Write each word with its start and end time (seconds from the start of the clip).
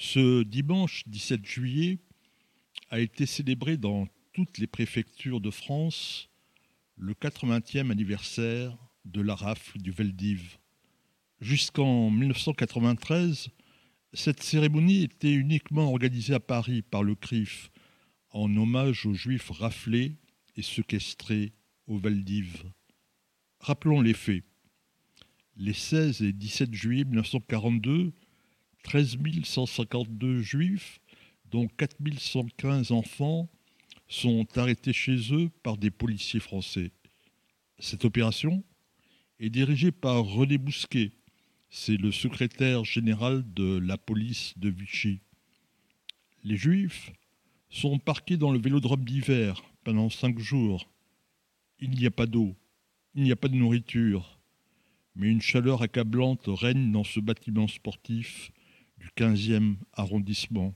Ce 0.00 0.44
dimanche 0.44 1.02
17 1.08 1.44
juillet 1.44 1.98
a 2.88 3.00
été 3.00 3.26
célébré 3.26 3.76
dans 3.76 4.06
toutes 4.32 4.58
les 4.58 4.68
préfectures 4.68 5.40
de 5.40 5.50
France 5.50 6.28
le 6.96 7.14
80e 7.14 7.90
anniversaire 7.90 8.78
de 9.04 9.20
la 9.20 9.34
rafle 9.34 9.78
du 9.78 9.90
Veldiv. 9.90 10.58
Jusqu'en 11.40 12.10
1993, 12.10 13.48
cette 14.12 14.40
cérémonie 14.40 15.02
était 15.02 15.32
uniquement 15.32 15.90
organisée 15.90 16.34
à 16.34 16.40
Paris 16.40 16.82
par 16.82 17.02
le 17.02 17.16
CRIF 17.16 17.68
en 18.30 18.56
hommage 18.56 19.04
aux 19.04 19.14
juifs 19.14 19.50
raflés 19.50 20.14
et 20.54 20.62
séquestrés 20.62 21.52
au 21.88 21.98
Veldiv. 21.98 22.62
Rappelons 23.58 24.00
les 24.00 24.14
faits. 24.14 24.44
Les 25.56 25.72
16 25.72 26.22
et 26.22 26.32
17 26.32 26.72
juillet 26.72 27.02
1942, 27.02 28.12
13 28.84 29.18
152 29.44 30.42
juifs, 30.42 31.00
dont 31.50 31.68
4 31.68 31.96
115 32.18 32.92
enfants, 32.92 33.48
sont 34.08 34.46
arrêtés 34.56 34.92
chez 34.92 35.34
eux 35.34 35.50
par 35.62 35.76
des 35.76 35.90
policiers 35.90 36.40
français. 36.40 36.92
Cette 37.78 38.04
opération 38.04 38.64
est 39.38 39.50
dirigée 39.50 39.92
par 39.92 40.24
René 40.24 40.58
Bousquet, 40.58 41.12
c'est 41.70 41.96
le 41.96 42.12
secrétaire 42.12 42.84
général 42.84 43.44
de 43.54 43.78
la 43.78 43.98
police 43.98 44.54
de 44.56 44.70
Vichy. 44.70 45.20
Les 46.44 46.56
Juifs 46.56 47.12
sont 47.68 47.98
parqués 47.98 48.36
dans 48.36 48.50
le 48.50 48.58
vélodrome 48.58 49.04
d'hiver 49.04 49.62
pendant 49.84 50.08
cinq 50.08 50.38
jours. 50.38 50.88
Il 51.78 51.90
n'y 51.90 52.06
a 52.06 52.10
pas 52.10 52.26
d'eau, 52.26 52.56
il 53.14 53.22
n'y 53.22 53.32
a 53.32 53.36
pas 53.36 53.48
de 53.48 53.54
nourriture, 53.54 54.40
mais 55.14 55.28
une 55.28 55.42
chaleur 55.42 55.82
accablante 55.82 56.44
règne 56.46 56.90
dans 56.90 57.04
ce 57.04 57.20
bâtiment 57.20 57.68
sportif 57.68 58.50
du 58.98 59.08
15e 59.16 59.76
arrondissement. 59.92 60.74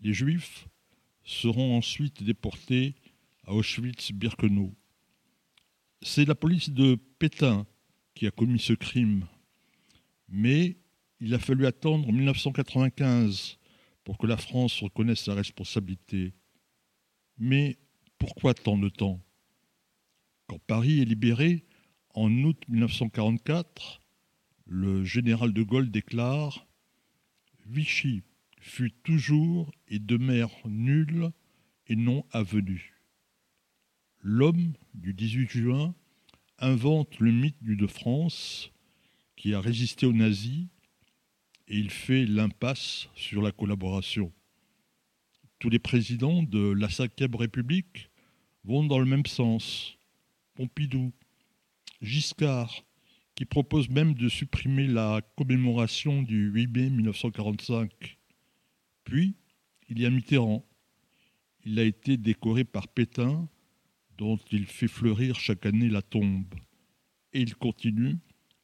Les 0.00 0.12
Juifs 0.12 0.68
seront 1.24 1.76
ensuite 1.76 2.22
déportés 2.22 2.94
à 3.44 3.54
Auschwitz-Birkenau. 3.54 4.74
C'est 6.02 6.24
la 6.24 6.34
police 6.34 6.70
de 6.70 6.96
Pétain 7.18 7.66
qui 8.14 8.26
a 8.26 8.30
commis 8.30 8.58
ce 8.58 8.72
crime 8.72 9.26
mais 10.30 10.76
il 11.20 11.34
a 11.34 11.38
fallu 11.38 11.66
attendre 11.66 12.10
1995 12.10 13.58
pour 14.04 14.16
que 14.16 14.26
la 14.26 14.36
France 14.36 14.80
reconnaisse 14.80 15.24
sa 15.24 15.34
responsabilité. 15.34 16.32
Mais 17.36 17.78
pourquoi 18.18 18.54
tant 18.54 18.78
de 18.78 18.88
temps? 18.88 19.20
Quand 20.46 20.58
Paris 20.66 21.00
est 21.00 21.04
libéré, 21.04 21.64
en 22.14 22.30
août 22.44 22.62
1944, 22.68 24.00
le 24.66 25.04
général 25.04 25.52
de 25.52 25.62
Gaulle 25.62 25.90
déclare 25.90 26.66
Vichy 27.70 28.24
fut 28.58 28.90
toujours 28.90 29.70
et 29.86 30.00
demeure 30.00 30.50
nul 30.64 31.30
et 31.86 31.94
non 31.94 32.24
avenu. 32.32 32.96
L'homme 34.22 34.72
du 34.94 35.14
18 35.14 35.48
juin 35.48 35.94
invente 36.58 37.20
le 37.20 37.30
mythe 37.30 37.62
du 37.62 37.76
de 37.76 37.86
France 37.86 38.72
qui 39.36 39.54
a 39.54 39.60
résisté 39.60 40.04
aux 40.04 40.12
nazis 40.12 40.66
et 41.68 41.78
il 41.78 41.90
fait 41.90 42.26
l'impasse 42.26 43.08
sur 43.14 43.40
la 43.40 43.52
collaboration. 43.52 44.32
Tous 45.60 45.70
les 45.70 45.78
présidents 45.78 46.42
de 46.42 46.72
la 46.72 46.88
Ve 46.88 47.36
République 47.36 48.10
vont 48.64 48.82
dans 48.82 48.98
le 48.98 49.06
même 49.06 49.26
sens. 49.26 49.96
Pompidou, 50.54 51.12
Giscard, 52.02 52.84
qui 53.40 53.46
propose 53.46 53.88
même 53.88 54.12
de 54.12 54.28
supprimer 54.28 54.86
la 54.86 55.22
commémoration 55.34 56.22
du 56.22 56.50
8 56.50 56.66
mai 56.66 56.90
1945. 56.90 58.18
Puis, 59.04 59.34
il 59.88 59.98
y 59.98 60.04
a 60.04 60.10
Mitterrand. 60.10 60.62
Il 61.64 61.78
a 61.78 61.84
été 61.84 62.18
décoré 62.18 62.64
par 62.64 62.86
Pétain, 62.86 63.48
dont 64.18 64.38
il 64.52 64.66
fait 64.66 64.88
fleurir 64.88 65.40
chaque 65.40 65.64
année 65.64 65.88
la 65.88 66.02
tombe. 66.02 66.54
Et 67.32 67.40
il 67.40 67.54
continue 67.54 68.18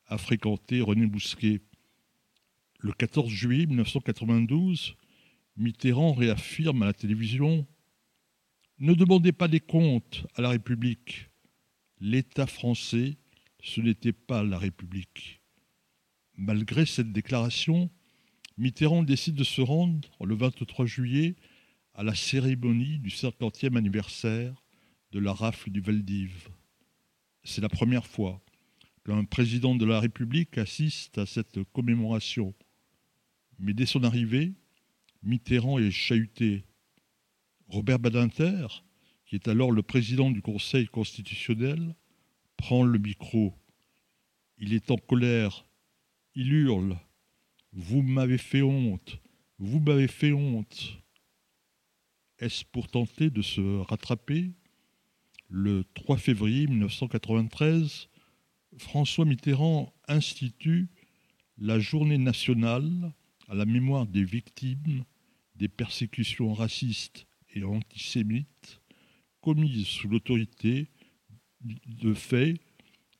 a 0.09 0.19
fréquenté 0.19 0.83
René 0.83 1.06
Bousquet. 1.06 1.62
Le 2.79 2.93
14 2.93 3.31
juillet 3.31 3.65
1992, 3.65 4.95
Mitterrand 5.56 6.12
réaffirme 6.12 6.83
à 6.83 6.87
la 6.87 6.93
télévision 6.93 7.67
Ne 8.79 8.93
demandez 8.93 9.33
pas 9.33 9.49
des 9.49 9.61
comptes 9.61 10.27
à 10.34 10.43
la 10.43 10.50
République. 10.50 11.31
L'État 11.99 12.47
français, 12.47 13.17
ce 13.66 13.81
n'était 13.81 14.12
pas 14.12 14.44
la 14.44 14.59
République. 14.59 15.41
Malgré 16.37 16.87
cette 16.87 17.12
déclaration, 17.12 17.91
Mitterrand 18.59 19.03
décide 19.03 19.34
de 19.34 19.43
se 19.43 19.60
rendre 19.60 20.09
le 20.25 20.37
23 20.37 20.87
juillet 20.87 21.34
à 21.94 22.05
la 22.05 22.15
cérémonie 22.15 23.00
du 23.00 23.10
50e 23.10 23.76
anniversaire 23.76 24.62
de 25.10 25.19
la 25.19 25.32
rafle 25.32 25.71
du 25.71 25.81
Veldiv. 25.81 26.49
C'est 27.43 27.60
la 27.60 27.69
première 27.69 28.06
fois 28.06 28.41
qu'un 29.05 29.25
président 29.25 29.75
de 29.75 29.84
la 29.84 29.99
République 29.99 30.59
assiste 30.59 31.19
à 31.19 31.26
cette 31.26 31.59
commémoration. 31.72 32.55
Mais 33.59 33.75
dès 33.75 33.87
son 33.87 34.05
arrivée, 34.05 34.53
Mitterrand 35.25 35.81
est 35.81 35.91
chahuté. 35.91 36.65
Robert 37.66 37.99
Badinter, 37.99 38.69
qui 39.25 39.34
est 39.34 39.49
alors 39.49 39.72
le 39.72 39.82
président 39.82 40.31
du 40.31 40.41
Conseil 40.41 40.87
constitutionnel, 40.87 41.97
prend 42.56 42.84
le 42.84 42.99
micro. 42.99 43.55
Il 44.59 44.72
est 44.72 44.91
en 44.91 44.97
colère. 44.97 45.67
Il 46.34 46.53
hurle. 46.53 46.99
Vous 47.72 48.03
m'avez 48.03 48.39
fait 48.39 48.62
honte. 48.62 49.21
Vous 49.59 49.81
m'avez 49.81 50.09
fait 50.09 50.33
honte. 50.33 50.99
Est-ce 52.39 52.65
pour 52.65 52.89
tenter 52.89 53.31
de 53.31 53.43
se 53.43 53.61
rattraper? 53.81 54.53
Le 55.49 55.84
3 55.94 56.17
février 56.17 56.67
1993, 56.67 58.09
François 58.78 59.25
Mitterrand 59.25 59.94
institue 60.09 60.88
la 61.59 61.78
journée 61.78 62.19
nationale 62.19 63.12
à 63.49 63.55
la 63.55 63.65
mémoire 63.65 64.06
des 64.06 64.25
victimes 64.25 65.05
des 65.55 65.69
persécutions 65.69 66.53
racistes 66.53 67.27
et 67.55 67.65
antisémites 67.65 68.81
commises 69.41 69.87
sous 69.87 70.09
l'autorité 70.09 70.88
de 71.87 72.15
faits 72.15 72.60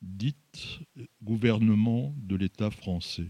dites 0.01 0.79
gouvernement 1.23 2.13
de 2.17 2.35
l'État 2.35 2.71
français. 2.71 3.29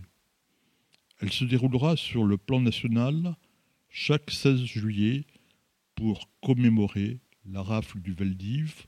Elle 1.19 1.31
se 1.31 1.45
déroulera 1.45 1.97
sur 1.97 2.23
le 2.23 2.37
plan 2.37 2.61
national 2.61 3.35
chaque 3.89 4.29
16 4.29 4.63
juillet 4.63 5.25
pour 5.95 6.29
commémorer 6.41 7.19
la 7.45 7.61
rafle 7.63 7.99
du 7.99 8.13
Veldiv 8.13 8.85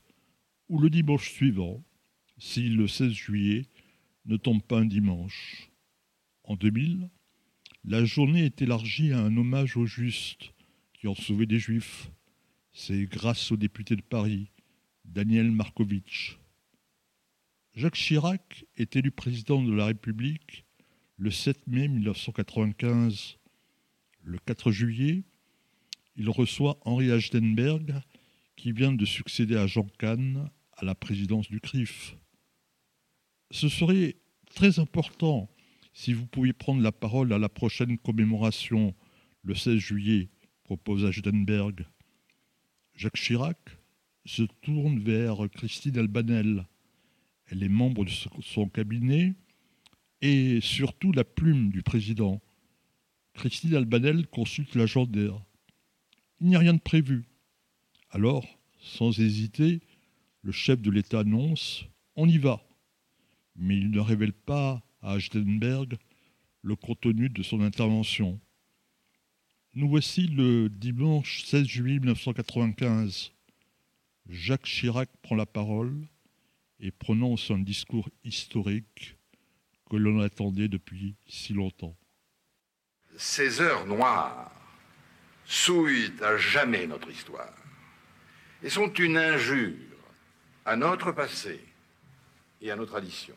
ou 0.68 0.78
le 0.78 0.90
dimanche 0.90 1.30
suivant 1.30 1.82
si 2.38 2.68
le 2.68 2.86
16 2.86 3.12
juillet 3.12 3.66
ne 4.26 4.36
tombe 4.36 4.62
pas 4.62 4.78
un 4.78 4.84
dimanche. 4.84 5.70
En 6.44 6.56
2000, 6.56 7.08
la 7.84 8.04
journée 8.04 8.44
est 8.44 8.62
élargie 8.62 9.12
à 9.12 9.20
un 9.20 9.36
hommage 9.36 9.76
aux 9.76 9.86
justes 9.86 10.52
qui 10.94 11.08
ont 11.08 11.14
sauvé 11.14 11.46
des 11.46 11.58
juifs. 11.58 12.10
C'est 12.72 13.06
grâce 13.06 13.50
au 13.50 13.56
député 13.56 13.96
de 13.96 14.02
Paris, 14.02 14.50
Daniel 15.04 15.50
Markovitch. 15.50 16.38
Jacques 17.74 17.94
Chirac 17.94 18.64
est 18.76 18.96
élu 18.96 19.10
président 19.10 19.62
de 19.62 19.72
la 19.72 19.86
République 19.86 20.64
le 21.16 21.30
7 21.30 21.66
mai 21.66 21.88
1995. 21.88 23.38
Le 24.22 24.38
4 24.38 24.70
juillet, 24.70 25.24
il 26.16 26.28
reçoit 26.28 26.78
Henri 26.84 27.10
Achtenberg, 27.10 28.02
qui 28.56 28.72
vient 28.72 28.92
de 28.92 29.04
succéder 29.04 29.56
à 29.56 29.66
Jean 29.66 29.86
Kahn 29.98 30.50
à 30.72 30.84
la 30.84 30.94
présidence 30.94 31.48
du 31.48 31.60
CRIF 31.60 32.16
ce 33.50 33.68
serait 33.68 34.16
très 34.54 34.78
important 34.78 35.50
si 35.92 36.12
vous 36.12 36.26
pouviez 36.26 36.52
prendre 36.52 36.82
la 36.82 36.92
parole 36.92 37.32
à 37.32 37.38
la 37.38 37.48
prochaine 37.48 37.98
commémoration 37.98 38.94
le 39.42 39.54
16 39.54 39.76
juillet, 39.78 40.28
propose 40.64 41.04
Agenberg. 41.04 41.86
Jacques 42.94 43.16
Chirac 43.16 43.58
se 44.30 44.42
tourne 44.62 45.00
vers 45.00 45.48
Christine 45.50 45.98
Albanel. 45.98 46.66
Elle 47.46 47.62
est 47.62 47.68
membre 47.68 48.04
de 48.04 48.10
son 48.10 48.68
cabinet 48.68 49.34
et 50.20 50.60
surtout 50.60 51.12
la 51.12 51.24
plume 51.24 51.70
du 51.70 51.82
président. 51.82 52.40
Christine 53.34 53.74
Albanel 53.74 54.26
consulte 54.26 54.74
l'agenda. 54.74 55.44
Il 56.40 56.48
n'y 56.48 56.56
a 56.56 56.60
rien 56.60 56.74
de 56.74 56.80
prévu. 56.80 57.24
Alors, 58.10 58.46
sans 58.80 59.18
hésiter, 59.18 59.80
le 60.42 60.52
chef 60.52 60.80
de 60.80 60.90
l'État 60.90 61.20
annonce 61.20 61.84
On 62.16 62.28
y 62.28 62.38
va 62.38 62.62
mais 63.60 63.76
il 63.76 63.90
ne 63.90 64.00
révèle 64.00 64.32
pas 64.32 64.82
à 65.02 65.12
Achtenberg 65.12 65.96
le 66.62 66.76
contenu 66.76 67.28
de 67.28 67.42
son 67.42 67.60
intervention. 67.60 68.40
Nous 69.74 69.88
voici 69.88 70.26
le 70.26 70.68
dimanche 70.68 71.44
16 71.44 71.66
juillet 71.66 71.98
1995. 71.98 73.32
Jacques 74.30 74.62
Chirac 74.62 75.08
prend 75.22 75.34
la 75.34 75.44
parole 75.44 75.92
et 76.78 76.92
prononce 76.92 77.50
un 77.50 77.58
discours 77.58 78.08
historique 78.22 79.16
que 79.90 79.96
l'on 79.96 80.20
attendait 80.20 80.68
depuis 80.68 81.16
si 81.26 81.52
longtemps. 81.52 81.96
ces 83.16 83.60
heures 83.60 83.86
noires 83.86 84.52
souillent 85.44 86.12
à 86.22 86.36
jamais 86.36 86.86
notre 86.86 87.10
histoire 87.10 87.52
et 88.62 88.70
sont 88.70 88.92
une 88.92 89.16
injure 89.16 89.74
à 90.64 90.76
notre 90.76 91.10
passé 91.10 91.60
et 92.60 92.70
à 92.70 92.76
nos 92.76 92.86
traditions. 92.86 93.36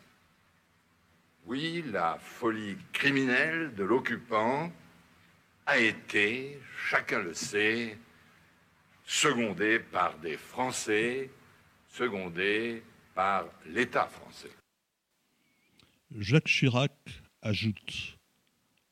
Oui, 1.48 1.84
la 1.92 2.20
folie 2.20 2.78
criminelle 2.92 3.74
de 3.74 3.84
l'occupant 3.84 4.72
a 5.66 5.80
été, 5.80 6.60
chacun 6.88 7.20
le 7.20 7.34
sait, 7.34 7.98
secondée 9.24 9.80
par 9.80 10.20
des 10.20 10.36
Français, 10.36 11.30
secondée 11.88 12.84
par 13.16 13.46
l'État 13.66 14.06
français. 14.06 14.52
Jacques 16.20 16.50
Chirac 16.50 16.92
ajoute 17.42 18.18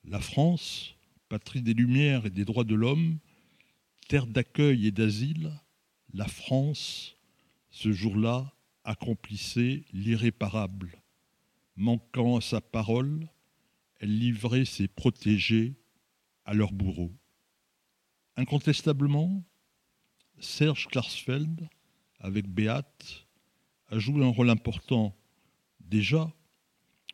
La 0.05 0.21
France, 0.21 0.95
patrie 1.27 1.61
des 1.61 1.73
Lumières 1.73 2.25
et 2.27 2.29
des 2.29 2.45
droits 2.45 2.63
de 2.63 2.75
l'homme, 2.75 3.17
terre 4.07 4.25
d'accueil 4.25 4.87
et 4.87 4.91
d'asile, 4.91 5.51
la 6.13 6.27
France, 6.27 7.17
ce 7.69 7.91
jour-là, 7.91 8.53
accomplissait 8.85 9.83
l'irréparable. 9.91 10.91
Manquant 11.75 12.37
à 12.37 12.41
sa 12.41 12.61
parole, 12.61 13.27
elle 13.99 14.17
livrait 14.17 14.63
ses 14.63 14.87
protégés 14.87 15.73
à 16.45 16.53
leurs 16.53 16.71
bourreaux. 16.71 17.11
Incontestablement, 18.37 19.43
Serge 20.41 20.88
Klarsfeld, 20.88 21.69
avec 22.19 22.47
Beat, 22.47 23.27
a 23.89 23.99
joué 23.99 24.25
un 24.25 24.29
rôle 24.29 24.49
important. 24.49 25.15
Déjà, 25.79 26.33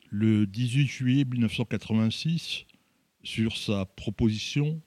le 0.10 0.48
18 0.48 0.88
juillet 0.88 1.26
1986, 1.26 2.66
sur 3.24 3.58
sa 3.58 3.86
proposition, 3.86 4.82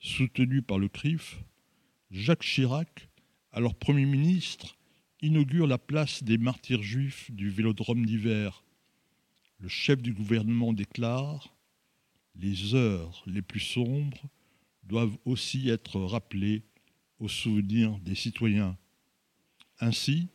soutenue 0.00 0.62
par 0.62 0.78
le 0.78 0.88
CRIF, 0.88 1.44
Jacques 2.10 2.44
Chirac, 2.44 3.10
alors 3.52 3.74
Premier 3.74 4.06
ministre, 4.06 4.78
inaugure 5.20 5.66
la 5.66 5.78
place 5.78 6.22
des 6.22 6.38
martyrs 6.38 6.82
juifs 6.82 7.30
du 7.30 7.50
Vélodrome 7.50 8.06
d'hiver. 8.06 8.64
Le 9.58 9.68
chef 9.68 10.00
du 10.00 10.14
gouvernement 10.14 10.72
déclare 10.72 11.54
Les 12.36 12.74
heures 12.74 13.22
les 13.26 13.42
plus 13.42 13.60
sombres 13.60 14.30
doivent 14.82 15.18
aussi 15.26 15.68
être 15.68 16.00
rappelées 16.00 16.62
au 17.22 17.28
souvenir 17.28 17.96
des 18.00 18.16
citoyens. 18.16 18.76
Ainsi, 19.78 20.28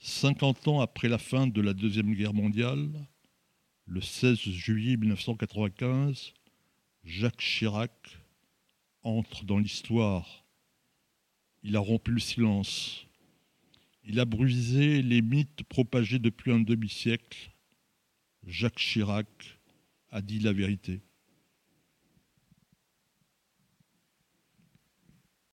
50 0.00 0.68
ans 0.68 0.80
après 0.80 1.08
la 1.08 1.16
fin 1.16 1.46
de 1.46 1.62
la 1.62 1.72
Deuxième 1.72 2.12
Guerre 2.14 2.34
mondiale, 2.34 2.90
le 3.86 4.02
16 4.02 4.36
juillet 4.36 4.98
1995, 4.98 6.34
Jacques 7.04 7.38
Chirac 7.38 8.18
entre 9.02 9.46
dans 9.46 9.58
l'histoire. 9.58 10.44
Il 11.62 11.74
a 11.74 11.80
rompu 11.80 12.10
le 12.10 12.20
silence. 12.20 13.06
Il 14.04 14.20
a 14.20 14.26
brisé 14.26 15.00
les 15.00 15.22
mythes 15.22 15.62
propagés 15.62 16.18
depuis 16.18 16.52
un 16.52 16.60
demi-siècle. 16.60 17.50
Jacques 18.46 18.76
Chirac 18.76 19.58
a 20.10 20.20
dit 20.20 20.38
la 20.38 20.52
vérité. 20.52 21.00